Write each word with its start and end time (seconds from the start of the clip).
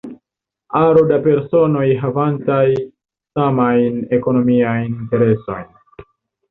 Aro 0.79 1.01
da 1.11 1.19
personoj 1.27 1.83
havantaj 2.05 2.65
samajn 3.41 4.01
ekonomiajn 4.21 4.91
interesojn. 5.01 5.71